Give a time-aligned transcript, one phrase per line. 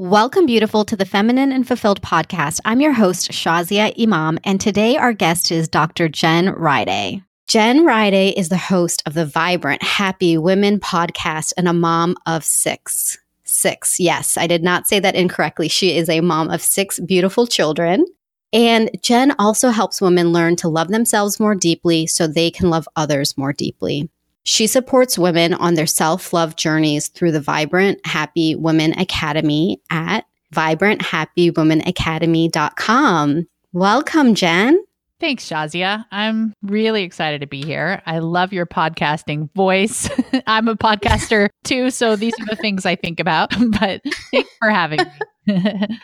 [0.00, 2.60] Welcome, beautiful, to the Feminine and Fulfilled podcast.
[2.64, 6.08] I'm your host, Shazia Imam, and today our guest is Dr.
[6.08, 7.24] Jen Riday.
[7.48, 12.44] Jen Riday is the host of the Vibrant Happy Women podcast and a mom of
[12.44, 13.18] six.
[13.42, 15.66] Six, yes, I did not say that incorrectly.
[15.66, 18.06] She is a mom of six beautiful children.
[18.52, 22.86] And Jen also helps women learn to love themselves more deeply so they can love
[22.94, 24.08] others more deeply.
[24.44, 30.24] She supports women on their self love journeys through the Vibrant Happy Women Academy at
[30.54, 33.46] vibranthappywomenacademy.com.
[33.72, 34.82] Welcome, Jen.
[35.20, 36.04] Thanks, Shazia.
[36.12, 38.00] I'm really excited to be here.
[38.06, 40.08] I love your podcasting voice.
[40.46, 43.52] I'm a podcaster too, so these are the things I think about.
[43.80, 44.00] But
[44.32, 45.00] thanks for having
[45.46, 45.98] me.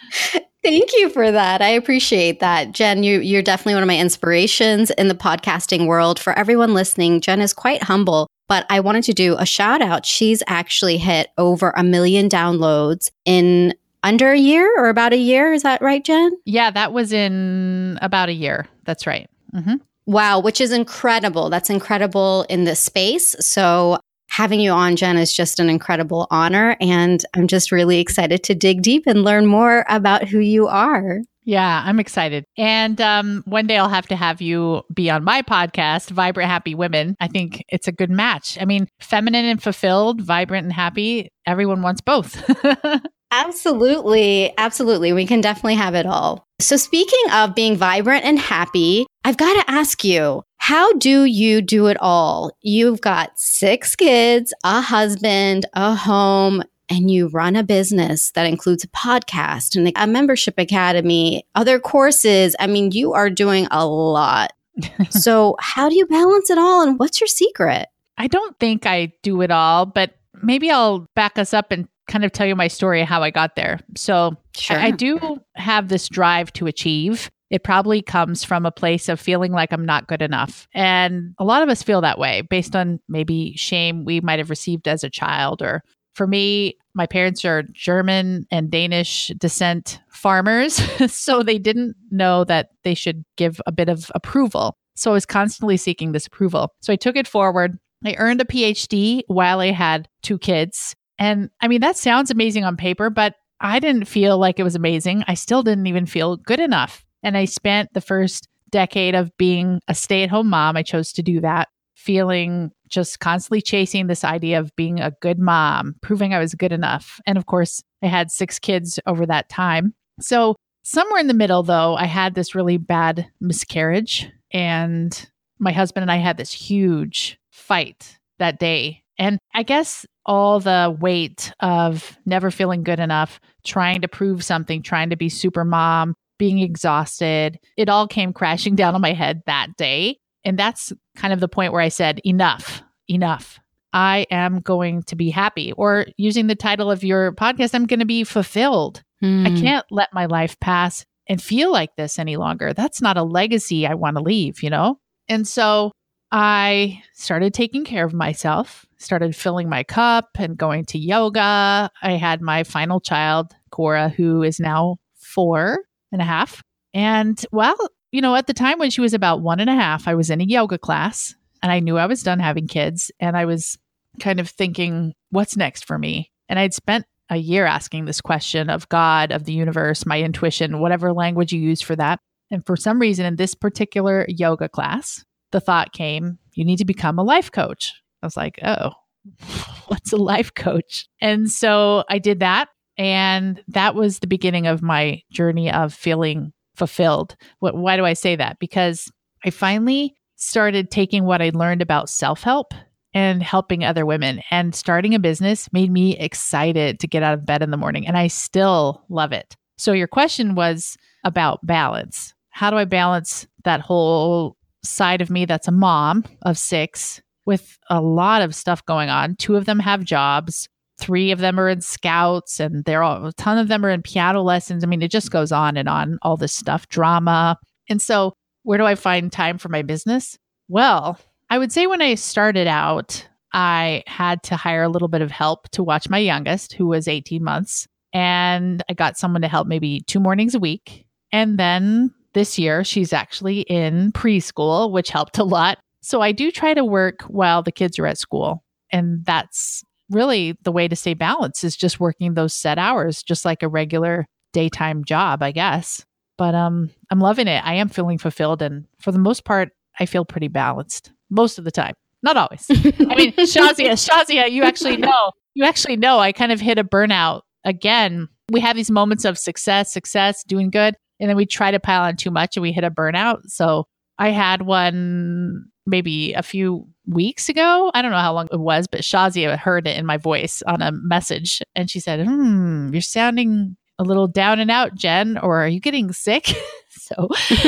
[0.62, 1.60] Thank you for that.
[1.60, 2.72] I appreciate that.
[2.72, 6.19] Jen, you, you're definitely one of my inspirations in the podcasting world.
[6.19, 10.06] For everyone listening, Jen is quite humble, but I wanted to do a shout out.
[10.06, 15.52] She's actually hit over a million downloads in under a year or about a year.
[15.52, 16.33] Is that right, Jen?
[16.44, 18.67] Yeah, that was in about a year.
[18.84, 19.28] That's right.
[19.54, 19.77] Mm-hmm.
[20.06, 21.48] Wow, which is incredible.
[21.50, 23.34] That's incredible in this space.
[23.40, 26.77] So having you on, Jen, is just an incredible honor.
[26.80, 31.20] And I'm just really excited to dig deep and learn more about who you are.
[31.46, 32.44] Yeah, I'm excited.
[32.56, 36.74] And um, one day I'll have to have you be on my podcast, Vibrant Happy
[36.74, 37.16] Women.
[37.20, 38.56] I think it's a good match.
[38.60, 41.28] I mean, feminine and fulfilled, vibrant and happy.
[41.46, 42.42] Everyone wants both.
[43.34, 44.52] absolutely.
[44.56, 45.12] Absolutely.
[45.12, 46.46] We can definitely have it all.
[46.60, 51.60] So, speaking of being vibrant and happy, I've got to ask you, how do you
[51.60, 52.52] do it all?
[52.62, 58.84] You've got six kids, a husband, a home, and you run a business that includes
[58.84, 62.55] a podcast and a membership academy, other courses.
[62.60, 64.52] I mean, you are doing a lot.
[65.10, 67.88] so, how do you balance it all and what's your secret?
[68.16, 72.24] I don't think I do it all, but maybe I'll back us up and kind
[72.24, 73.80] of tell you my story how I got there.
[73.97, 74.78] So, sure.
[74.78, 79.20] I, I do have this drive to achieve it probably comes from a place of
[79.20, 80.66] feeling like I'm not good enough.
[80.74, 84.51] And a lot of us feel that way based on maybe shame we might have
[84.51, 85.62] received as a child.
[85.62, 85.84] Or
[86.14, 90.74] for me, my parents are German and Danish descent farmers.
[91.12, 94.77] so they didn't know that they should give a bit of approval.
[94.96, 96.73] So I was constantly seeking this approval.
[96.80, 97.79] So I took it forward.
[98.05, 100.96] I earned a PhD while I had two kids.
[101.19, 104.75] And I mean, that sounds amazing on paper, but I didn't feel like it was
[104.75, 105.25] amazing.
[105.27, 107.05] I still didn't even feel good enough.
[107.23, 110.77] And I spent the first decade of being a stay at home mom.
[110.77, 115.39] I chose to do that, feeling just constantly chasing this idea of being a good
[115.39, 117.20] mom, proving I was good enough.
[117.27, 119.95] And of course, I had six kids over that time.
[120.20, 124.29] So, somewhere in the middle, though, I had this really bad miscarriage.
[124.53, 129.03] And my husband and I had this huge fight that day.
[129.19, 134.82] And I guess all the weight of never feeling good enough, trying to prove something,
[134.82, 137.58] trying to be super mom, being exhausted.
[137.76, 140.19] It all came crashing down on my head that day.
[140.44, 143.58] And that's kind of the point where I said, enough, enough.
[143.93, 145.73] I am going to be happy.
[145.73, 149.02] Or using the title of your podcast, I'm going to be fulfilled.
[149.20, 149.46] Hmm.
[149.46, 152.75] I can't let my life pass and feel like this any longer.
[152.75, 154.99] That's not a legacy I want to leave, you know?
[155.29, 155.93] And so
[156.37, 161.88] I started taking care of myself, started filling my cup and going to yoga.
[162.02, 166.61] I had my final child, Cora, who is now four and a half.
[166.93, 167.76] And well,
[168.11, 170.28] you know, at the time when she was about one and a half, I was
[170.28, 173.12] in a yoga class and I knew I was done having kids.
[173.20, 173.78] And I was
[174.19, 176.32] kind of thinking, what's next for me?
[176.49, 180.81] And I'd spent a year asking this question of God, of the universe, my intuition,
[180.81, 182.19] whatever language you use for that.
[182.50, 185.25] And for some reason, in this particular yoga class,
[185.55, 187.94] the thought came, you need to become a life coach.
[188.23, 188.91] I was like, oh,
[189.87, 191.09] what's a life coach?
[191.20, 192.69] And so I did that.
[192.99, 197.37] And that was the beginning of my journey of feeling fulfilled.
[197.61, 198.59] What, why do I say that?
[198.59, 199.11] Because
[199.44, 202.75] I finally started taking what I learned about self help
[203.15, 204.43] and helping other women.
[204.50, 208.09] And starting a business made me excited to get out of bed in the morning.
[208.09, 209.56] And I still love it.
[209.79, 212.35] So, your question was about balance.
[212.50, 217.79] How do I balance that whole side of me that's a mom of six with
[217.91, 219.37] a lot of stuff going on?
[219.37, 223.27] Two of them have jobs three of them are in scouts and there are all
[223.27, 224.85] a ton of them are in piano lessons.
[224.85, 227.59] I mean, it just goes on and on, all this stuff, drama.
[227.89, 230.39] And so, where do I find time for my business?
[230.69, 231.19] Well,
[231.51, 235.31] I would say when I started out, I had to hire a little bit of
[235.31, 237.87] help to watch my youngest, who was 18 months.
[238.13, 241.07] And I got someone to help maybe two mornings a week.
[241.31, 245.79] And then this year, she's actually in preschool, which helped a lot.
[246.03, 248.63] So I do try to work while the kids are at school.
[248.93, 253.45] And that's really the way to stay balanced is just working those set hours, just
[253.45, 256.05] like a regular daytime job, I guess.
[256.37, 257.65] But um, I'm loving it.
[257.65, 259.71] I am feeling fulfilled, and for the most part,
[260.01, 261.95] I feel pretty balanced most of the time.
[262.23, 262.67] Not always.
[262.71, 266.19] I mean, Shazia, Shazia, you actually know, you actually know.
[266.19, 268.29] I kind of hit a burnout again.
[268.51, 272.02] We have these moments of success, success, doing good, and then we try to pile
[272.02, 273.43] on too much, and we hit a burnout.
[273.46, 273.87] So
[274.19, 277.90] I had one maybe a few weeks ago.
[277.94, 280.82] I don't know how long it was, but Shazia heard it in my voice on
[280.82, 285.62] a message, and she said, "Hmm, you're sounding a little down and out, Jen, or
[285.62, 286.52] are you getting sick?"
[286.90, 287.28] so,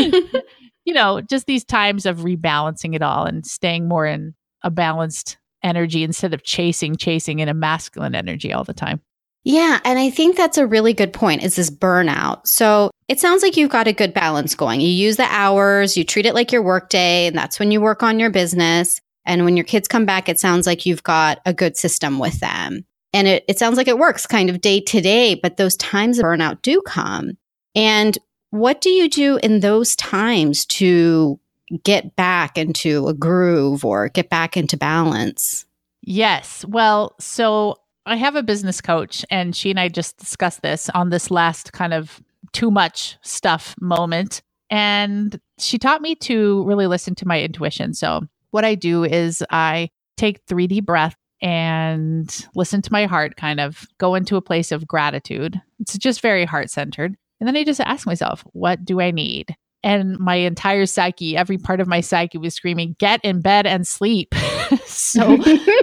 [0.84, 5.36] you know, just these times of rebalancing it all and staying more in a balanced
[5.62, 9.00] energy instead of chasing, chasing in a masculine energy all the time.
[9.46, 12.48] Yeah, and I think that's a really good point is this burnout.
[12.48, 14.80] So it sounds like you've got a good balance going.
[14.80, 18.02] You use the hours, you treat it like your workday, and that's when you work
[18.02, 19.00] on your business.
[19.24, 22.40] And when your kids come back, it sounds like you've got a good system with
[22.40, 22.84] them.
[23.12, 26.18] And it, it sounds like it works kind of day to day, but those times
[26.18, 27.38] of burnout do come.
[27.76, 28.18] And
[28.50, 31.38] what do you do in those times to
[31.84, 35.66] get back into a groove or get back into balance?
[36.02, 36.64] Yes.
[36.64, 37.76] Well, so
[38.06, 41.72] I have a business coach, and she and I just discussed this on this last
[41.72, 42.22] kind of
[42.52, 44.42] too much stuff moment.
[44.70, 47.94] And she taught me to really listen to my intuition.
[47.94, 48.22] So,
[48.52, 53.60] what I do is I take three deep breaths and listen to my heart, kind
[53.60, 55.60] of go into a place of gratitude.
[55.80, 57.16] It's just very heart centered.
[57.40, 59.54] And then I just ask myself, what do I need?
[59.86, 63.86] And my entire psyche, every part of my psyche was screaming, get in bed and
[63.86, 64.34] sleep.
[64.84, 65.22] so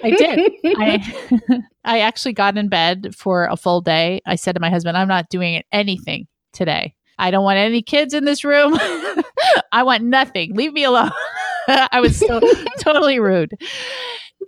[0.04, 0.52] I did.
[0.78, 4.20] I, I actually got in bed for a full day.
[4.26, 6.96] I said to my husband, I'm not doing anything today.
[7.18, 8.74] I don't want any kids in this room.
[9.72, 10.54] I want nothing.
[10.54, 11.12] Leave me alone.
[11.70, 12.42] I was so
[12.82, 13.54] totally rude.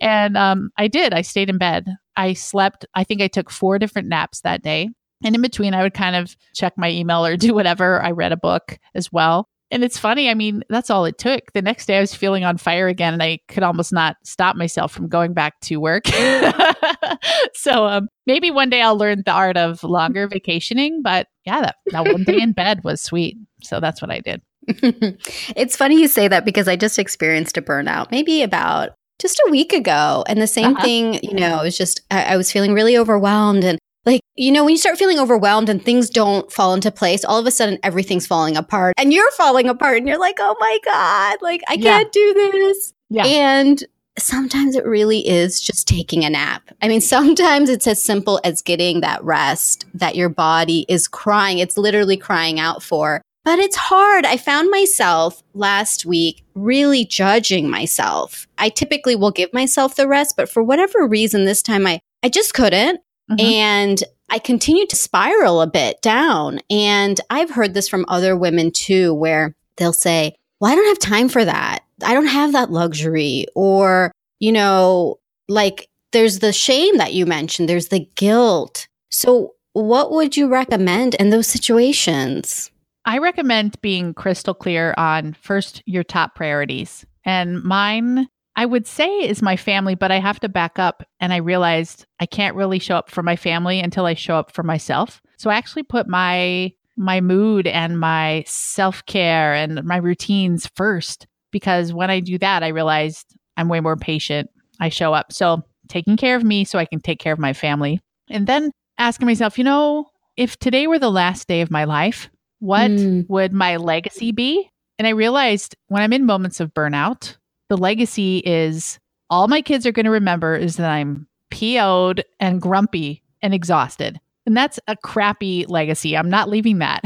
[0.01, 1.13] And um, I did.
[1.13, 1.87] I stayed in bed.
[2.17, 2.85] I slept.
[2.93, 4.89] I think I took four different naps that day.
[5.25, 8.01] And in between, I would kind of check my email or do whatever.
[8.01, 9.49] I read a book as well.
[9.71, 10.29] And it's funny.
[10.29, 11.51] I mean, that's all it took.
[11.53, 14.55] The next day, I was feeling on fire again, and I could almost not stop
[14.55, 16.07] myself from going back to work.
[17.53, 21.01] so um, maybe one day I'll learn the art of longer vacationing.
[21.01, 23.37] But yeah, that, that one day in bed was sweet.
[23.63, 24.41] So that's what I did.
[24.67, 29.51] it's funny you say that because I just experienced a burnout maybe about just a
[29.51, 30.23] week ago.
[30.27, 30.83] And the same uh-huh.
[30.83, 34.51] thing, you know, it was just, I, I was feeling really overwhelmed and like, you
[34.51, 37.51] know, when you start feeling overwhelmed and things don't fall into place, all of a
[37.51, 41.61] sudden everything's falling apart and you're falling apart and you're like, oh my God, like
[41.67, 42.93] I can't do this.
[43.09, 43.25] Yeah.
[43.25, 43.83] And
[44.17, 46.69] sometimes it really is just taking a nap.
[46.81, 51.59] I mean, sometimes it's as simple as getting that rest that your body is crying.
[51.59, 53.21] It's literally crying out for.
[53.43, 54.25] But it's hard.
[54.25, 58.47] I found myself last week really judging myself.
[58.57, 62.29] I typically will give myself the rest, but for whatever reason this time I I
[62.29, 63.01] just couldn't.
[63.29, 63.45] Mm-hmm.
[63.45, 66.59] And I continued to spiral a bit down.
[66.69, 70.99] And I've heard this from other women too, where they'll say, Well, I don't have
[70.99, 71.83] time for that.
[72.03, 73.45] I don't have that luxury.
[73.55, 78.87] Or, you know, like there's the shame that you mentioned, there's the guilt.
[79.09, 82.71] So, what would you recommend in those situations?
[83.05, 87.05] I recommend being crystal clear on first your top priorities.
[87.25, 91.03] And mine I would say is my family, but I have to back up.
[91.19, 94.51] And I realized I can't really show up for my family until I show up
[94.51, 95.21] for myself.
[95.37, 101.91] So I actually put my my mood and my self-care and my routines first because
[101.91, 104.49] when I do that, I realized I'm way more patient.
[104.79, 105.33] I show up.
[105.33, 107.99] So taking care of me so I can take care of my family.
[108.29, 112.29] And then asking myself, you know, if today were the last day of my life,
[112.59, 113.25] what mm.
[113.29, 114.69] would my legacy be?
[114.97, 117.35] And I realized when I'm in moments of burnout,
[117.69, 122.61] the legacy is all my kids are going to remember is that I'm PO'd and
[122.61, 124.19] grumpy and exhausted.
[124.45, 126.15] And that's a crappy legacy.
[126.15, 127.01] I'm not leaving that.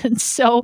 [0.04, 0.62] and so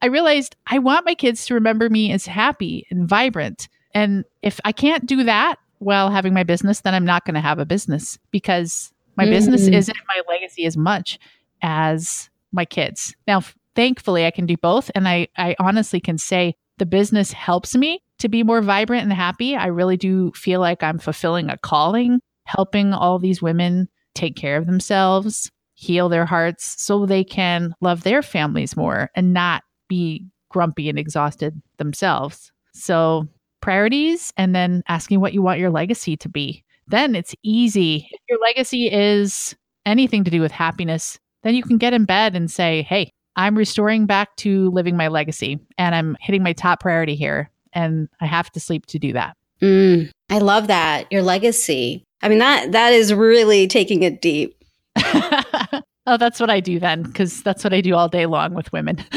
[0.00, 3.68] I realized I want my kids to remember me as happy and vibrant.
[3.94, 7.40] And if I can't do that while having my business, then I'm not going to
[7.40, 9.30] have a business because my mm.
[9.30, 11.18] business isn't my legacy as much
[11.60, 13.14] as my kids.
[13.26, 13.42] Now,
[13.74, 14.90] thankfully, I can do both.
[14.94, 19.12] And I, I honestly can say the business helps me to be more vibrant and
[19.12, 19.56] happy.
[19.56, 24.56] I really do feel like I'm fulfilling a calling, helping all these women take care
[24.56, 30.24] of themselves, heal their hearts so they can love their families more and not be
[30.50, 32.52] grumpy and exhausted themselves.
[32.72, 33.26] So,
[33.60, 36.64] priorities and then asking what you want your legacy to be.
[36.86, 38.08] Then it's easy.
[38.10, 42.36] If your legacy is anything to do with happiness, then you can get in bed
[42.36, 46.80] and say, Hey, I'm restoring back to living my legacy and I'm hitting my top
[46.80, 49.36] priority here and I have to sleep to do that.
[49.60, 51.10] Mm, I love that.
[51.10, 52.04] Your legacy.
[52.22, 54.56] I mean that that is really taking it deep.
[56.06, 58.72] oh, that's what I do then, because that's what I do all day long with
[58.72, 59.04] women.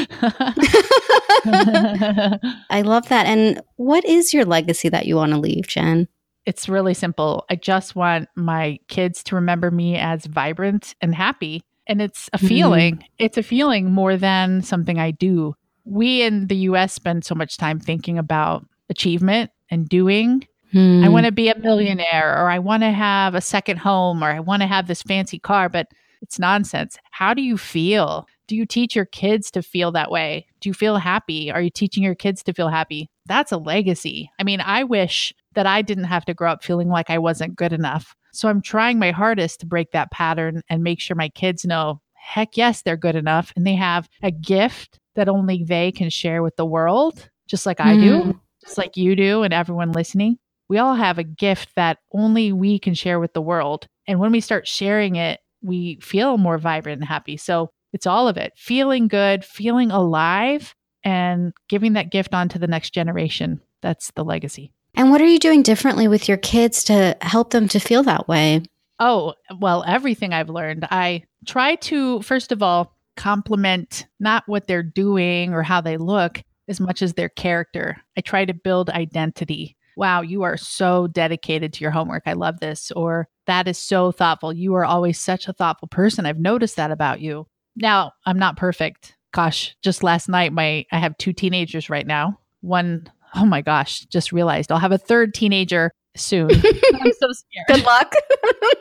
[2.69, 3.25] I love that.
[3.25, 6.07] And what is your legacy that you want to leave, Jen?
[6.45, 7.45] It's really simple.
[7.49, 11.63] I just want my kids to remember me as vibrant and happy.
[11.87, 12.47] And it's a mm-hmm.
[12.47, 12.95] feeling.
[12.95, 13.05] Mm-hmm.
[13.19, 15.55] It's a feeling more than something I do.
[15.85, 20.47] We in the US spend so much time thinking about achievement and doing.
[20.73, 21.05] Mm.
[21.05, 24.27] I want to be a millionaire or I want to have a second home or
[24.27, 25.87] I want to have this fancy car, but
[26.21, 26.97] it's nonsense.
[27.11, 28.27] How do you feel?
[28.47, 30.47] Do you teach your kids to feel that way?
[30.59, 31.51] Do you feel happy?
[31.51, 33.09] Are you teaching your kids to feel happy?
[33.25, 34.29] That's a legacy.
[34.39, 37.55] I mean, I wish that I didn't have to grow up feeling like I wasn't
[37.55, 38.15] good enough.
[38.33, 42.01] So I'm trying my hardest to break that pattern and make sure my kids know,
[42.13, 46.43] heck yes, they're good enough and they have a gift that only they can share
[46.43, 48.39] with the world, just like I do, mm.
[48.63, 50.37] just like you do, and everyone listening.
[50.67, 53.87] We all have a gift that only we can share with the world.
[54.07, 57.37] And when we start sharing it, we feel more vibrant and happy.
[57.37, 62.59] So it's all of it feeling good, feeling alive, and giving that gift on to
[62.59, 63.61] the next generation.
[63.81, 64.71] That's the legacy.
[64.95, 68.27] And what are you doing differently with your kids to help them to feel that
[68.27, 68.63] way?
[68.99, 70.87] Oh, well, everything I've learned.
[70.89, 76.43] I try to, first of all, compliment not what they're doing or how they look
[76.67, 77.97] as much as their character.
[78.17, 79.75] I try to build identity.
[79.97, 82.23] Wow, you are so dedicated to your homework.
[82.25, 82.91] I love this.
[82.91, 84.51] Or that is so thoughtful.
[84.51, 86.25] You are always such a thoughtful person.
[86.25, 87.47] I've noticed that about you.
[87.75, 89.15] Now, I'm not perfect.
[89.33, 92.39] Gosh, just last night my I have two teenagers right now.
[92.61, 96.49] One, oh my gosh, just realized I'll have a third teenager soon.
[96.53, 97.67] I'm so scared.
[97.67, 98.13] Good luck.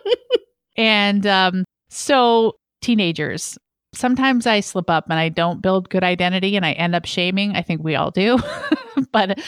[0.76, 3.58] and um so teenagers,
[3.94, 7.56] sometimes I slip up and I don't build good identity and I end up shaming.
[7.56, 8.38] I think we all do.
[9.12, 9.38] but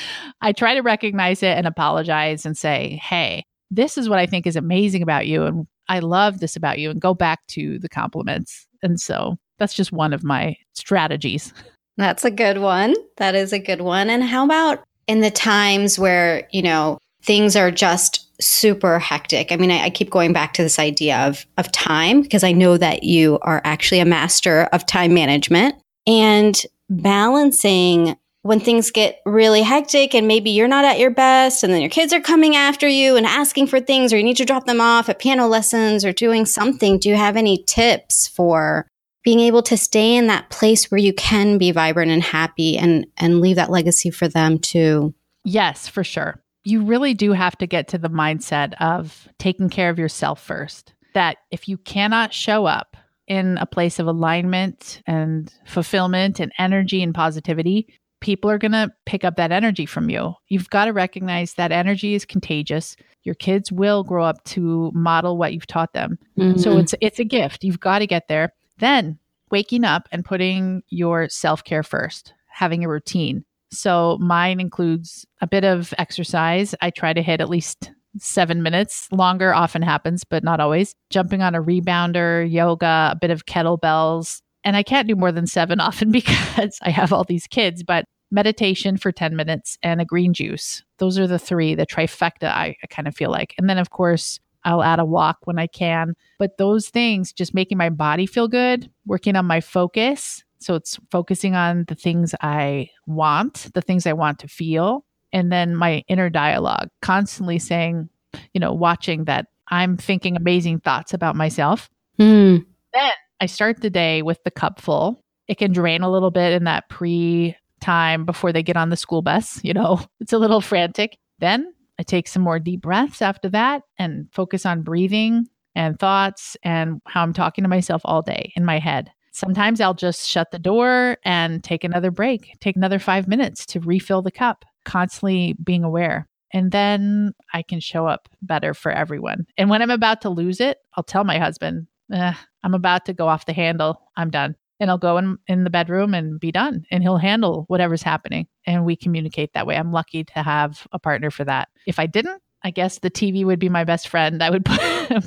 [0.41, 4.47] I try to recognize it and apologize and say, "Hey, this is what I think
[4.47, 7.89] is amazing about you and I love this about you and go back to the
[7.89, 8.67] compliments.
[8.83, 11.53] And so that's just one of my strategies.
[11.97, 12.95] That's a good one.
[13.17, 14.11] That is a good one.
[14.11, 19.53] And how about in the times where, you know, things are just super hectic?
[19.53, 22.53] I mean, I, I keep going back to this idea of, of time because I
[22.53, 25.75] know that you are actually a master of time management
[26.07, 31.73] and balancing when things get really hectic and maybe you're not at your best and
[31.73, 34.45] then your kids are coming after you and asking for things or you need to
[34.45, 38.87] drop them off at piano lessons or doing something, do you have any tips for
[39.25, 43.05] being able to stay in that place where you can be vibrant and happy and
[43.17, 45.13] and leave that legacy for them too?
[45.45, 46.41] Yes, for sure.
[46.67, 50.95] You really do have to get to the mindset of taking care of yourself first.
[51.15, 52.97] That if you cannot show up
[53.29, 57.87] in a place of alignment and fulfillment and energy and positivity,
[58.21, 60.35] people are going to pick up that energy from you.
[60.49, 62.97] You've got to recognize that energy is contagious.
[63.23, 66.19] Your kids will grow up to model what you've taught them.
[66.37, 66.59] Mm-hmm.
[66.59, 67.63] So it's it's a gift.
[67.63, 68.53] You've got to get there.
[68.79, 69.21] Then
[69.53, 73.45] waking up and putting your self-care first, having a routine.
[73.77, 76.75] So mine includes a bit of exercise.
[76.81, 79.09] I try to hit at least seven minutes.
[79.13, 80.95] Longer often happens, but not always.
[81.11, 85.47] Jumping on a rebounder, yoga, a bit of kettlebells, and I can't do more than
[85.47, 90.05] seven often because I have all these kids, but meditation for 10 minutes and a
[90.05, 90.83] green juice.
[90.99, 93.55] Those are the three, the trifecta, I, I kind of feel like.
[93.59, 96.15] And then, of course, I'll add a walk when I can.
[96.41, 100.43] But those things, just making my body feel good, working on my focus.
[100.59, 105.53] So it's focusing on the things I want, the things I want to feel, and
[105.53, 108.09] then my inner dialogue, constantly saying,
[108.55, 111.91] you know, watching that I'm thinking amazing thoughts about myself.
[112.19, 112.65] Mm.
[112.93, 115.21] Then I start the day with the cup full.
[115.49, 118.97] It can drain a little bit in that pre time before they get on the
[118.97, 119.61] school bus.
[119.65, 121.19] You know, it's a little frantic.
[121.39, 126.57] Then I take some more deep breaths after that and focus on breathing and thoughts
[126.63, 129.11] and how I'm talking to myself all day in my head.
[129.37, 133.81] Sometimes I'll just shut the door and take another break, take another five minutes to
[133.81, 136.27] refill the cup, constantly being aware.
[136.55, 139.45] And then I can show up better for everyone.
[139.59, 143.13] And when I'm about to lose it, I'll tell my husband, eh, I'm about to
[143.13, 144.01] go off the handle.
[144.17, 144.57] I'm done.
[144.81, 146.87] And I'll go in, in the bedroom and be done.
[146.91, 148.47] And he'll handle whatever's happening.
[148.65, 149.77] And we communicate that way.
[149.77, 151.69] I'm lucky to have a partner for that.
[151.87, 154.43] If I didn't, I guess the TV would be my best friend.
[154.43, 154.81] I would put,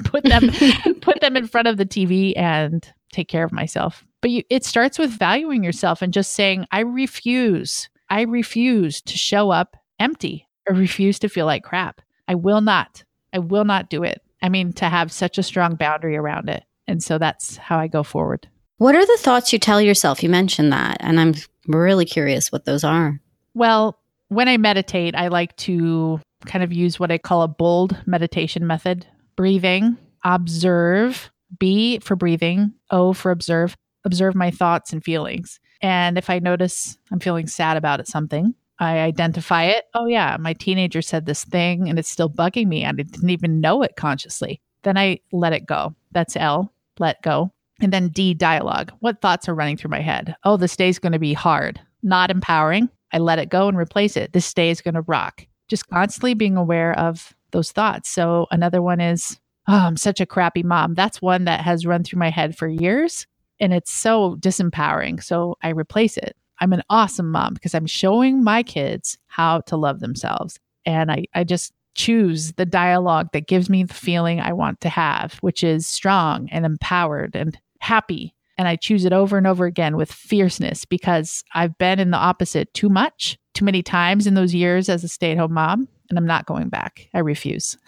[0.04, 0.50] put them
[1.02, 4.04] put them in front of the TV and take care of myself.
[4.22, 7.90] But you, it starts with valuing yourself and just saying, I refuse.
[8.10, 10.48] I refuse to show up empty.
[10.70, 12.02] I refuse to feel like crap.
[12.28, 13.04] I will not.
[13.34, 14.22] I will not do it.
[14.42, 16.64] I mean, to have such a strong boundary around it.
[16.88, 18.48] And so that's how I go forward.
[18.78, 20.24] What are the thoughts you tell yourself?
[20.24, 21.36] You mentioned that, and I'm
[21.68, 23.20] really curious what those are.
[23.54, 24.00] Well,
[24.30, 28.66] when I meditate, I like to kind of use what I call a bold meditation
[28.66, 29.06] method.
[29.36, 33.76] breathing, observe, B for breathing, O for observe,
[34.06, 35.60] observe my thoughts and feelings.
[35.82, 39.86] And if I notice I'm feeling sad about it, something, I identify it.
[39.94, 42.84] Oh, yeah, my teenager said this thing and it's still bugging me.
[42.84, 44.62] And I didn't even know it consciously.
[44.84, 45.96] Then I let it go.
[46.12, 47.52] That's L, let go.
[47.82, 48.92] And then D, dialogue.
[49.00, 50.36] What thoughts are running through my head?
[50.44, 52.90] Oh, this day's going to be hard, not empowering.
[53.12, 54.34] I let it go and replace it.
[54.34, 55.46] This day is going to rock.
[55.68, 58.10] Just constantly being aware of those thoughts.
[58.10, 59.40] So another one is,
[59.70, 60.96] oh, I'm such a crappy mom.
[60.96, 63.28] That's one that has run through my head for years
[63.60, 65.24] and it's so disempowering.
[65.24, 66.36] So I replace it.
[66.60, 70.60] I'm an awesome mom because I'm showing my kids how to love themselves.
[70.86, 74.90] And I, I just choose the dialogue that gives me the feeling I want to
[74.90, 78.34] have, which is strong and empowered and happy.
[78.58, 82.18] And I choose it over and over again with fierceness because I've been in the
[82.18, 85.88] opposite too much, too many times in those years as a stay at home mom
[86.10, 87.08] and I'm not going back.
[87.14, 87.78] I refuse.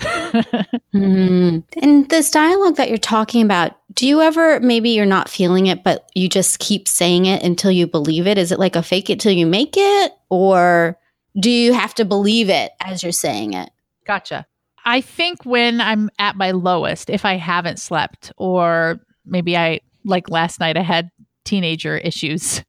[0.94, 1.63] mm.
[1.82, 5.84] And this dialogue that you're talking about, do you ever, maybe you're not feeling it,
[5.84, 8.38] but you just keep saying it until you believe it?
[8.38, 10.13] Is it like a fake it till you make it?
[10.30, 10.98] Or
[11.40, 13.72] do you have to believe it as you're saying it?
[14.06, 14.46] Gotcha.
[14.86, 20.30] I think when I'm at my lowest, if I haven't slept, or maybe I, like
[20.30, 21.12] last night, I had
[21.46, 22.64] teenager issues,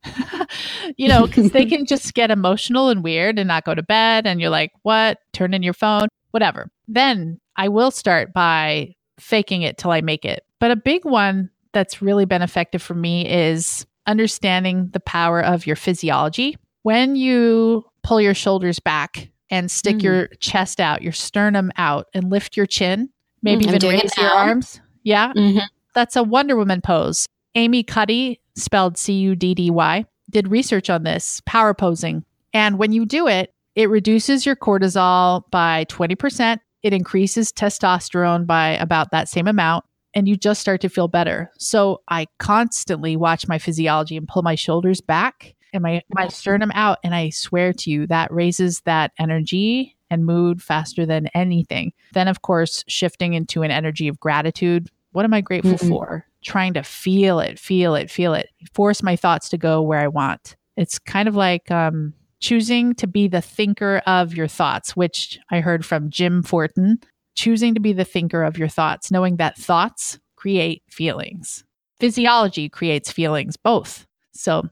[0.97, 4.26] you know, because they can just get emotional and weird and not go to bed.
[4.26, 5.19] And you're like, what?
[5.33, 6.71] Turn in your phone, whatever.
[6.88, 10.45] Then I will start by faking it till I make it.
[10.59, 15.67] But a big one that's really been effective for me is understanding the power of
[15.67, 16.57] your physiology.
[16.83, 20.02] When you pull your shoulders back and stick mm.
[20.02, 23.11] your chest out, your sternum out, and lift your chin,
[23.43, 24.81] maybe mm, even raise your arms.
[25.02, 25.33] Yeah.
[25.33, 25.59] Mm-hmm.
[25.95, 27.26] That's a Wonder Woman pose.
[27.55, 32.25] Amy Cuddy spelled C U D D Y, did research on this power posing.
[32.52, 36.59] And when you do it, it reduces your cortisol by 20%.
[36.82, 39.85] It increases testosterone by about that same amount.
[40.14, 41.50] And you just start to feel better.
[41.56, 46.71] So I constantly watch my physiology and pull my shoulders back and my, my sternum
[46.75, 46.99] out.
[47.02, 51.95] And I swear to you, that raises that energy and mood faster than anything.
[52.12, 54.91] Then, of course, shifting into an energy of gratitude.
[55.12, 55.88] What am I grateful mm-hmm.
[55.88, 56.26] for?
[56.43, 60.09] Trying to feel it, feel it, feel it, force my thoughts to go where I
[60.09, 60.57] want.
[60.76, 65.61] It's kind of like um, choosing to be the thinker of your thoughts, which I
[65.61, 66.99] heard from Jim Fortin.
[67.35, 71.65] Choosing to be the thinker of your thoughts, knowing that thoughts create feelings.
[71.99, 74.07] Physiology creates feelings, both.
[74.35, 74.69] So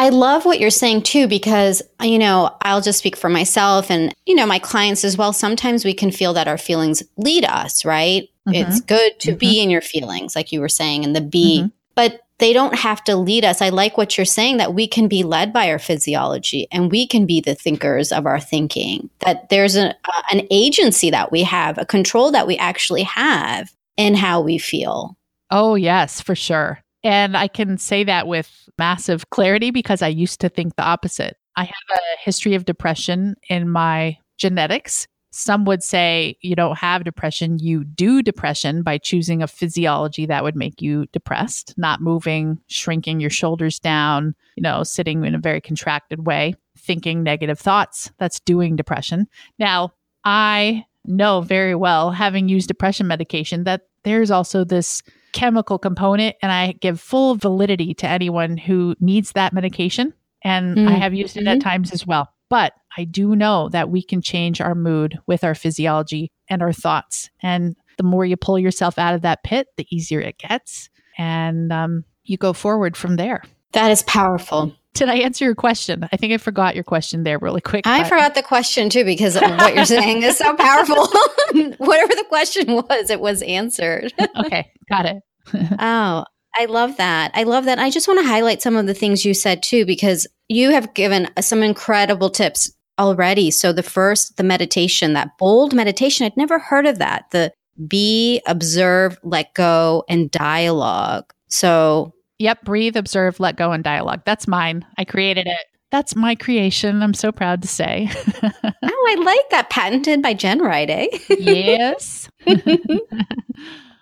[0.00, 4.14] I love what you're saying too, because, you know, I'll just speak for myself and,
[4.24, 5.34] you know, my clients as well.
[5.34, 8.22] Sometimes we can feel that our feelings lead us, right?
[8.48, 8.54] Mm-hmm.
[8.54, 9.38] It's good to mm-hmm.
[9.38, 11.68] be in your feelings, like you were saying, and the be, mm-hmm.
[11.94, 13.60] but they don't have to lead us.
[13.60, 17.06] I like what you're saying that we can be led by our physiology and we
[17.06, 21.42] can be the thinkers of our thinking, that there's a, uh, an agency that we
[21.42, 25.18] have, a control that we actually have in how we feel.
[25.50, 26.82] Oh, yes, for sure.
[27.02, 31.36] And I can say that with massive clarity because I used to think the opposite.
[31.56, 35.06] I have a history of depression in my genetics.
[35.32, 40.42] Some would say you don't have depression, you do depression by choosing a physiology that
[40.42, 45.38] would make you depressed, not moving, shrinking your shoulders down, you know, sitting in a
[45.38, 48.10] very contracted way, thinking negative thoughts.
[48.18, 49.28] That's doing depression.
[49.58, 49.92] Now,
[50.24, 56.50] I know very well, having used depression medication, that there's also this chemical component and
[56.52, 60.14] I give full validity to anyone who needs that medication.
[60.42, 60.88] And mm-hmm.
[60.88, 61.68] I have used it at mm-hmm.
[61.68, 62.32] times as well.
[62.48, 66.72] But I do know that we can change our mood with our physiology and our
[66.72, 67.30] thoughts.
[67.40, 70.88] And the more you pull yourself out of that pit, the easier it gets.
[71.16, 73.42] And um, you go forward from there.
[73.72, 74.74] That is powerful.
[74.94, 76.08] Did I answer your question?
[76.12, 77.86] I think I forgot your question there really quick.
[77.86, 78.08] I but.
[78.08, 80.96] forgot the question too because what you're saying is so powerful.
[81.78, 84.12] Whatever the question was, it was answered.
[84.36, 85.22] okay, got it.
[85.78, 86.24] oh,
[86.56, 87.30] I love that.
[87.34, 87.78] I love that.
[87.78, 90.92] I just want to highlight some of the things you said too because you have
[90.94, 93.50] given some incredible tips already.
[93.50, 97.26] So the first, the meditation, that bold meditation, I'd never heard of that.
[97.30, 97.52] The
[97.88, 101.32] be, observe, let go, and dialogue.
[101.48, 104.22] So Yep, breathe, observe, let go, and dialogue.
[104.24, 104.86] That's mine.
[104.96, 105.66] I created it.
[105.90, 107.02] That's my creation.
[107.02, 108.08] I'm so proud to say.
[108.42, 108.50] oh,
[108.82, 109.68] I like that.
[109.68, 111.08] Patented by Jen Riday.
[111.28, 112.30] yes.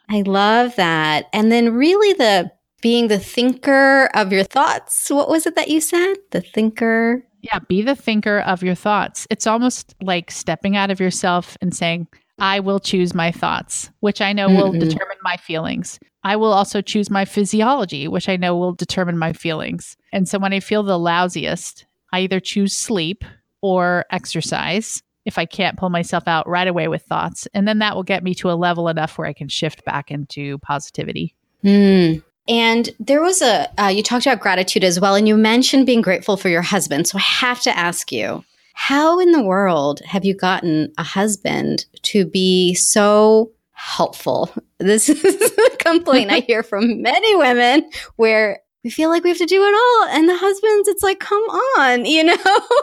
[0.09, 1.27] I love that.
[1.33, 5.11] And then, really, the being the thinker of your thoughts.
[5.11, 6.15] What was it that you said?
[6.31, 7.25] The thinker.
[7.43, 9.27] Yeah, be the thinker of your thoughts.
[9.31, 12.07] It's almost like stepping out of yourself and saying,
[12.39, 15.99] I will choose my thoughts, which I know mm will determine my feelings.
[16.29, 19.97] I will also choose my physiology, which I know will determine my feelings.
[20.13, 23.25] And so when I feel the lousiest, I either choose sleep
[23.63, 25.03] or exercise.
[25.29, 27.47] if I can't pull myself out right away with thoughts.
[27.53, 30.11] And then that will get me to a level enough where I can shift back
[30.11, 31.35] into positivity.
[31.63, 32.23] Mm.
[32.49, 36.01] And there was a, uh, you talked about gratitude as well, and you mentioned being
[36.01, 37.07] grateful for your husband.
[37.07, 41.85] So I have to ask you, how in the world have you gotten a husband
[42.05, 44.53] to be so helpful?
[44.79, 49.39] This is a complaint I hear from many women where we feel like we have
[49.39, 50.09] to do it all.
[50.11, 51.43] And the husbands, it's like, come
[51.79, 52.37] on, you know?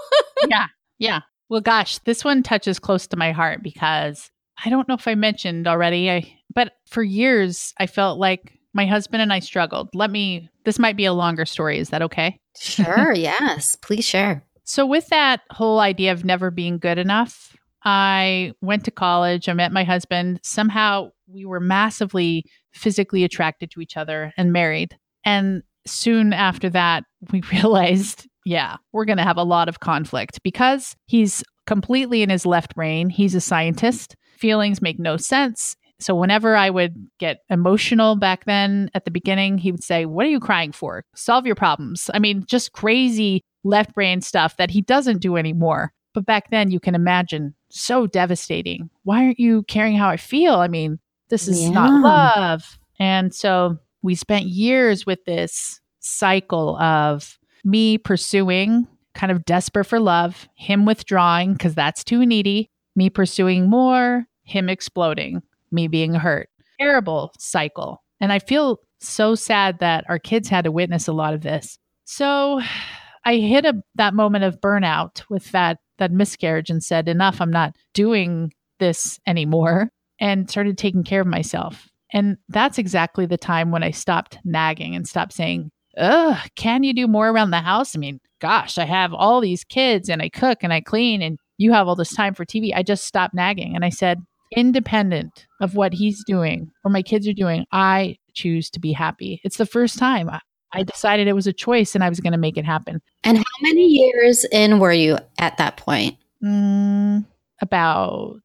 [0.47, 0.67] yeah.
[0.97, 1.21] Yeah.
[1.49, 4.31] Well, gosh, this one touches close to my heart because
[4.63, 8.85] I don't know if I mentioned already, I, but for years I felt like my
[8.85, 9.89] husband and I struggled.
[9.93, 11.77] Let me, this might be a longer story.
[11.77, 12.39] Is that okay?
[12.57, 13.13] Sure.
[13.15, 13.75] yes.
[13.75, 14.43] Please share.
[14.63, 17.54] So, with that whole idea of never being good enough,
[17.85, 19.47] I went to college.
[19.47, 20.39] I met my husband.
[20.43, 22.43] Somehow we were massively
[22.73, 24.97] physically attracted to each other and married.
[25.23, 30.41] And soon after that, we realized, yeah, we're going to have a lot of conflict
[30.43, 33.09] because he's completely in his left brain.
[33.09, 34.15] He's a scientist.
[34.37, 35.75] Feelings make no sense.
[35.99, 40.25] So whenever I would get emotional back then at the beginning, he would say, What
[40.25, 41.05] are you crying for?
[41.15, 42.09] Solve your problems.
[42.13, 45.93] I mean, just crazy left brain stuff that he doesn't do anymore.
[46.15, 48.89] But back then, you can imagine so devastating.
[49.03, 50.55] Why aren't you caring how I feel?
[50.55, 50.97] I mean,
[51.29, 51.69] this is yeah.
[51.69, 52.79] not love.
[52.99, 59.99] And so we spent years with this cycle of me pursuing, kind of desperate for
[59.99, 66.47] love, him withdrawing because that's too needy, me pursuing more, him exploding me being hurt.
[66.79, 68.01] Terrible cycle.
[68.21, 71.77] And I feel so sad that our kids had to witness a lot of this.
[72.05, 72.61] So
[73.25, 77.41] I hit a, that moment of burnout with that that miscarriage and said, "Enough!
[77.41, 81.89] I'm not doing this anymore," and started taking care of myself.
[82.13, 86.93] And that's exactly the time when I stopped nagging and stopped saying, "Ugh, can you
[86.93, 90.29] do more around the house?" I mean, gosh, I have all these kids and I
[90.29, 92.73] cook and I clean, and you have all this time for TV.
[92.73, 94.19] I just stopped nagging and I said,
[94.55, 99.41] independent of what he's doing or my kids are doing, I choose to be happy.
[99.43, 100.29] It's the first time
[100.75, 103.01] I decided it was a choice and I was going to make it happen.
[103.23, 106.17] And how many years in were you at that point?
[106.43, 107.25] Mm,
[107.61, 108.41] about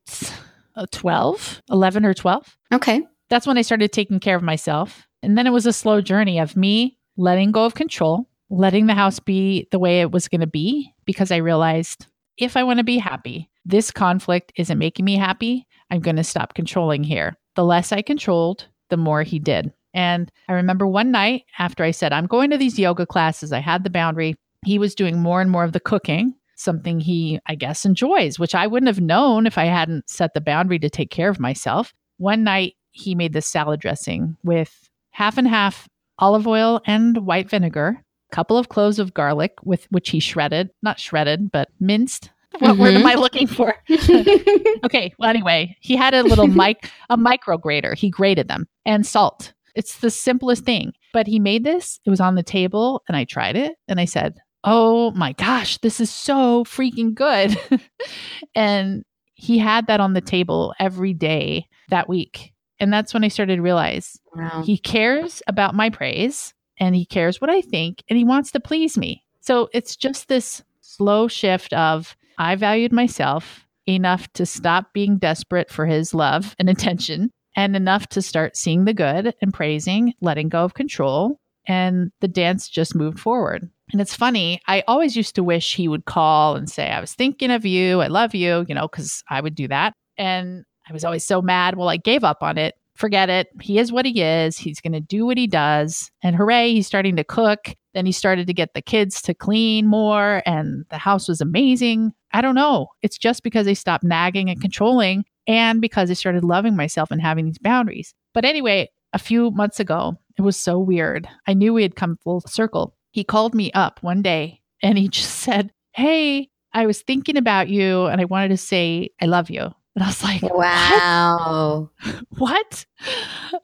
[0.77, 2.57] uh, 12, 11 or 12.
[2.73, 3.03] Okay.
[3.29, 5.07] That's when I started taking care of myself.
[5.23, 8.95] And then it was a slow journey of me letting go of control, letting the
[8.95, 12.07] house be the way it was going to be because I realized
[12.39, 15.67] if I want to be happy, this conflict isn't making me happy.
[15.91, 17.37] I'm going to stop controlling here.
[17.57, 19.73] The less I controlled, the more he did.
[19.95, 23.61] And I remember one night after I said, I'm going to these yoga classes, I
[23.61, 24.37] had the boundary.
[24.65, 28.55] He was doing more and more of the cooking, something he, I guess, enjoys, which
[28.55, 31.95] I wouldn't have known if I hadn't set the boundary to take care of myself.
[32.19, 37.49] One night, he made this salad dressing with half and half olive oil and white
[37.49, 42.31] vinegar, a couple of cloves of garlic with which he shredded, not shredded, but minced
[42.59, 42.81] what mm-hmm.
[42.81, 43.21] word am I mm-hmm.
[43.21, 43.75] looking for?
[44.85, 45.15] okay.
[45.19, 47.95] Well, anyway, he had a little mic, a micro grater.
[47.95, 49.53] He grated them and salt.
[49.75, 50.93] It's the simplest thing.
[51.13, 52.01] But he made this.
[52.05, 55.79] It was on the table, and I tried it, and I said, "Oh my gosh,
[55.79, 57.59] this is so freaking good!"
[58.55, 59.05] and
[59.35, 63.57] he had that on the table every day that week, and that's when I started
[63.57, 64.63] to realize wow.
[64.65, 68.61] he cares about my praise, and he cares what I think, and he wants to
[68.61, 69.25] please me.
[69.41, 75.71] So it's just this slow shift of I valued myself enough to stop being desperate
[75.71, 80.49] for his love and attention and enough to start seeing the good and praising, letting
[80.49, 81.39] go of control.
[81.67, 83.69] And the dance just moved forward.
[83.93, 87.13] And it's funny, I always used to wish he would call and say, I was
[87.13, 89.95] thinking of you, I love you, you know, because I would do that.
[90.17, 91.77] And I was always so mad.
[91.77, 92.75] Well, I gave up on it.
[92.95, 93.49] Forget it.
[93.61, 94.59] He is what he is.
[94.59, 96.11] He's going to do what he does.
[96.23, 97.75] And hooray, he's starting to cook.
[97.95, 102.13] Then he started to get the kids to clean more, and the house was amazing.
[102.33, 102.89] I don't know.
[103.03, 107.21] It's just because they stopped nagging and controlling and because I started loving myself and
[107.21, 108.15] having these boundaries.
[108.35, 111.29] But anyway, a few months ago, it was so weird.
[111.49, 112.95] I knew we had come full circle.
[113.11, 117.69] He called me up one day and he just said, Hey, I was thinking about
[117.69, 119.63] you and I wanted to say, I love you.
[119.97, 121.91] And I was like, Wow.
[122.05, 122.21] What?
[122.39, 122.87] what?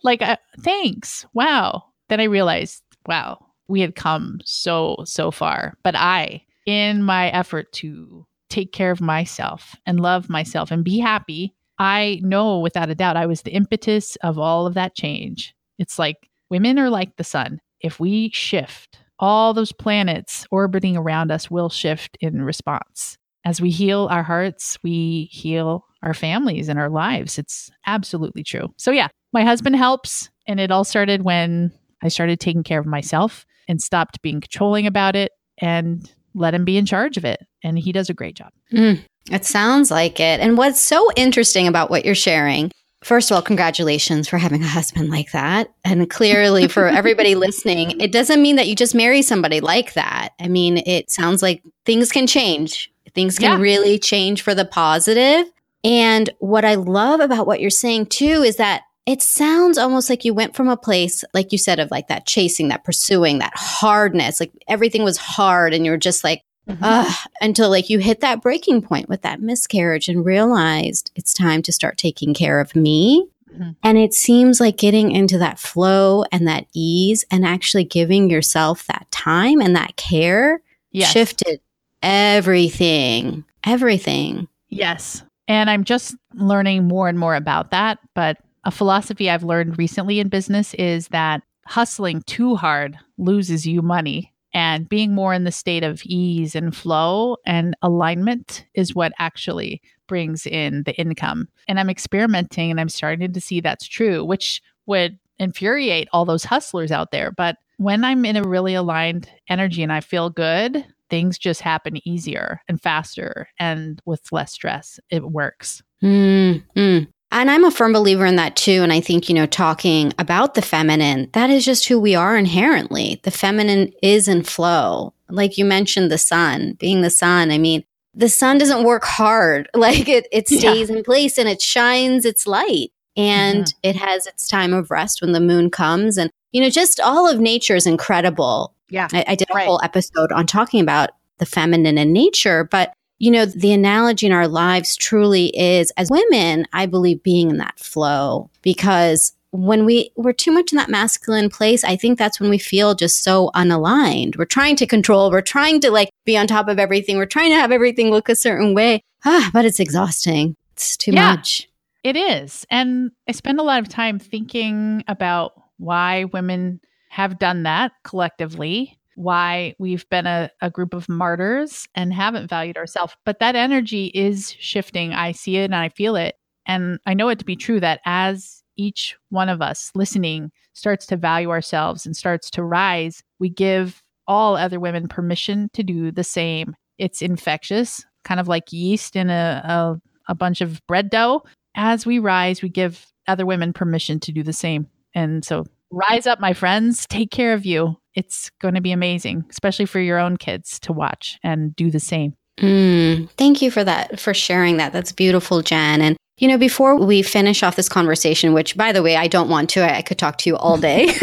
[0.03, 1.25] Like, uh, thanks.
[1.35, 1.85] Wow.
[2.09, 5.75] Then I realized, wow, we had come so, so far.
[5.85, 10.99] But I, in my effort to take care of myself and love myself and be
[10.99, 15.55] happy, I know without a doubt I was the impetus of all of that change.
[15.79, 17.61] It's like women are like the sun.
[17.81, 23.19] If we shift, all those planets orbiting around us will shift in response.
[23.45, 27.39] As we heal our hearts, we heal our families and our lives.
[27.39, 28.73] It's absolutely true.
[28.77, 30.31] So, yeah, my husband helps.
[30.49, 34.87] And it all started when I started taking care of myself and stopped being controlling
[34.87, 37.45] about it and let him be in charge of it.
[37.63, 38.53] And he does a great job.
[38.73, 39.03] Mm.
[39.31, 40.41] It sounds like it.
[40.41, 42.71] And what's so interesting about what you're sharing
[43.07, 45.73] First of all, congratulations for having a husband like that.
[45.85, 50.31] And clearly, for everybody listening, it doesn't mean that you just marry somebody like that.
[50.41, 53.63] I mean, it sounds like things can change, things can yeah.
[53.63, 55.47] really change for the positive.
[55.85, 60.25] And what I love about what you're saying too is that it sounds almost like
[60.25, 63.53] you went from a place, like you said, of like that chasing, that pursuing, that
[63.55, 67.29] hardness, like everything was hard and you're just like, mm-hmm.
[67.41, 71.73] until like you hit that breaking point with that miscarriage and realized it's time to
[71.73, 73.27] start taking care of me.
[73.53, 73.71] Mm-hmm.
[73.83, 78.87] And it seems like getting into that flow and that ease and actually giving yourself
[78.87, 81.13] that time and that care yes.
[81.13, 81.61] shifted
[82.03, 84.49] everything, everything.
[84.69, 85.23] Yes.
[85.49, 87.99] And I'm just learning more and more about that.
[88.15, 93.81] But a philosophy I've learned recently in business is that hustling too hard loses you
[93.81, 99.13] money and being more in the state of ease and flow and alignment is what
[99.19, 101.47] actually brings in the income.
[101.69, 106.45] And I'm experimenting and I'm starting to see that's true, which would infuriate all those
[106.45, 107.31] hustlers out there.
[107.31, 112.01] But when I'm in a really aligned energy and I feel good, things just happen
[112.09, 114.99] easier and faster and with less stress.
[115.11, 115.83] It works.
[116.03, 117.11] Mm-hmm.
[117.33, 118.83] And I'm a firm believer in that too.
[118.83, 122.37] And I think, you know, talking about the feminine, that is just who we are
[122.37, 123.21] inherently.
[123.25, 125.13] The feminine is in flow.
[125.29, 127.51] Like you mentioned, the sun, being the sun.
[127.51, 127.85] I mean,
[128.15, 129.69] the sun doesn't work hard.
[129.75, 130.97] Like it, it stays yeah.
[130.97, 132.93] in place and it shines its light.
[133.17, 133.79] And mm-hmm.
[133.83, 136.17] it has its time of rest when the moon comes.
[136.17, 138.75] And, you know, just all of nature is incredible.
[138.89, 139.09] Yeah.
[139.13, 139.67] I, I did a right.
[139.67, 144.33] whole episode on talking about the feminine in nature, but you know, the analogy in
[144.33, 150.11] our lives truly is as women, I believe being in that flow because when we
[150.17, 153.51] we're too much in that masculine place, I think that's when we feel just so
[153.55, 154.37] unaligned.
[154.37, 157.51] We're trying to control, we're trying to like be on top of everything, we're trying
[157.51, 159.03] to have everything look a certain way.
[159.25, 160.55] Ah, but it's exhausting.
[160.73, 161.69] It's too yeah, much.
[162.05, 162.67] It is.
[162.71, 168.96] And I spend a lot of time thinking about why women have done that collectively
[169.17, 173.17] why we've been a, a group of martyrs and haven't valued ourselves.
[173.25, 175.13] But that energy is shifting.
[175.13, 176.37] I see it and I feel it.
[176.67, 181.07] And I know it to be true that as each one of us listening starts
[181.07, 186.11] to value ourselves and starts to rise, we give all other women permission to do
[186.11, 186.75] the same.
[186.99, 191.43] It's infectious, kind of like yeast in a, a, a bunch of bread dough.
[191.75, 194.89] As we rise, we give other women permission to do the same.
[195.15, 197.07] And so rise up, my friends.
[197.07, 200.93] Take care of you it's going to be amazing, especially for your own kids to
[200.93, 202.35] watch and do the same.
[202.59, 204.93] Mm, thank you for that, for sharing that.
[204.93, 206.01] That's beautiful, Jen.
[206.01, 209.51] And, you know, before we finish off this conversation, which, by the way, I don't
[209.51, 211.09] want to, I, I could talk to you all day.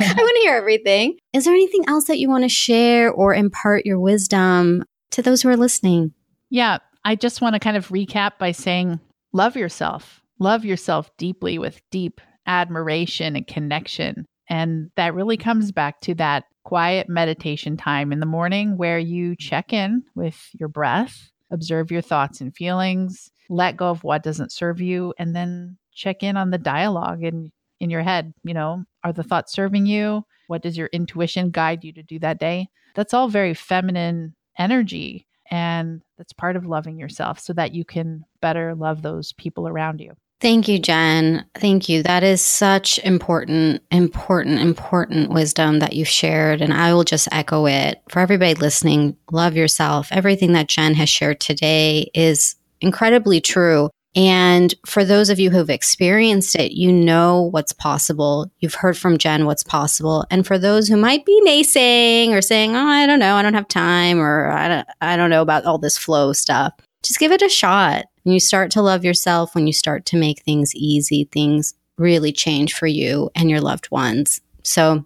[0.00, 1.18] I want to hear everything.
[1.32, 5.42] Is there anything else that you want to share or impart your wisdom to those
[5.42, 6.14] who are listening?
[6.50, 9.00] Yeah, I just want to kind of recap by saying
[9.32, 10.22] love yourself.
[10.38, 14.24] Love yourself deeply with deep admiration and connection.
[14.48, 19.36] And that really comes back to that quiet meditation time in the morning where you
[19.36, 24.52] check in with your breath, observe your thoughts and feelings, let go of what doesn't
[24.52, 28.32] serve you, and then check in on the dialogue in, in your head.
[28.44, 30.24] You know, are the thoughts serving you?
[30.46, 32.68] What does your intuition guide you to do that day?
[32.94, 35.26] That's all very feminine energy.
[35.50, 40.00] And that's part of loving yourself so that you can better love those people around
[40.00, 40.14] you.
[40.40, 41.44] Thank you, Jen.
[41.56, 42.04] Thank you.
[42.04, 46.60] That is such important, important, important wisdom that you've shared.
[46.60, 49.16] And I will just echo it for everybody listening.
[49.32, 50.08] Love yourself.
[50.12, 53.90] Everything that Jen has shared today is incredibly true.
[54.14, 58.50] And for those of you who've experienced it, you know what's possible.
[58.60, 60.24] You've heard from Jen what's possible.
[60.30, 63.54] And for those who might be naysaying or saying, oh, I don't know, I don't
[63.54, 67.32] have time, or I don't, I don't know about all this flow stuff, just give
[67.32, 68.06] it a shot.
[68.22, 72.32] When you start to love yourself, when you start to make things easy, things really
[72.32, 74.40] change for you and your loved ones.
[74.62, 75.04] So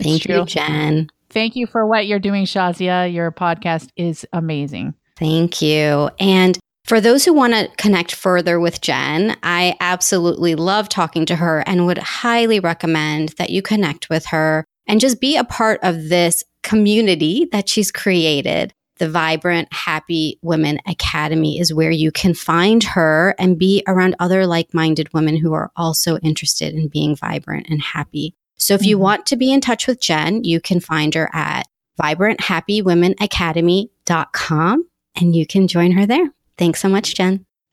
[0.00, 1.08] thank you, Jen.
[1.30, 3.12] Thank you for what you're doing, Shazia.
[3.12, 4.94] Your podcast is amazing.
[5.16, 6.10] Thank you.
[6.18, 11.36] And for those who want to connect further with Jen, I absolutely love talking to
[11.36, 15.78] her and would highly recommend that you connect with her and just be a part
[15.82, 22.34] of this community that she's created the Vibrant Happy Women Academy is where you can
[22.34, 27.14] find her and be around other like minded women who are also interested in being
[27.16, 28.34] vibrant and happy.
[28.56, 29.02] So if you mm-hmm.
[29.02, 31.68] want to be in touch with Jen, you can find her at
[32.00, 36.32] vibranthappywomenacademy.com and you can join her there.
[36.56, 37.44] Thanks so much, Jen.